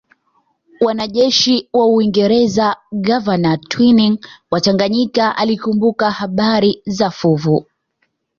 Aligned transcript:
Wanajeshi 0.85 1.55
wa 1.73 1.85
Uingereza 1.95 2.75
gavana 2.91 3.57
Twining 3.57 4.19
wa 4.51 4.61
Tanganyika 4.61 5.37
alikumbuka 5.37 6.11
habari 6.11 6.81
za 6.85 7.09
fuvu 7.11 7.65